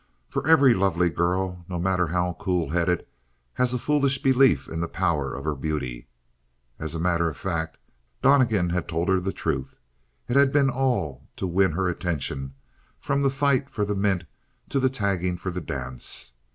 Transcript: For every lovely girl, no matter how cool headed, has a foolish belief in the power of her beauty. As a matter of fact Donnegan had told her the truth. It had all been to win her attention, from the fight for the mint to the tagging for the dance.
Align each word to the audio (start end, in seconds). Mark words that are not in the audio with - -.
For 0.29 0.47
every 0.47 0.73
lovely 0.73 1.11
girl, 1.11 1.63
no 1.69 1.77
matter 1.77 2.07
how 2.07 2.35
cool 2.39 2.71
headed, 2.71 3.05
has 3.53 3.71
a 3.71 3.77
foolish 3.77 4.19
belief 4.23 4.67
in 4.67 4.79
the 4.81 4.87
power 4.87 5.31
of 5.35 5.43
her 5.45 5.53
beauty. 5.53 6.07
As 6.79 6.95
a 6.95 6.99
matter 6.99 7.29
of 7.29 7.37
fact 7.37 7.77
Donnegan 8.23 8.71
had 8.71 8.87
told 8.87 9.09
her 9.09 9.19
the 9.19 9.31
truth. 9.31 9.77
It 10.27 10.35
had 10.37 10.57
all 10.71 11.13
been 11.19 11.27
to 11.37 11.45
win 11.45 11.73
her 11.73 11.87
attention, 11.87 12.55
from 12.99 13.21
the 13.21 13.29
fight 13.29 13.69
for 13.69 13.85
the 13.85 13.93
mint 13.93 14.23
to 14.71 14.79
the 14.79 14.89
tagging 14.89 15.37
for 15.37 15.51
the 15.51 15.61
dance. 15.61 16.33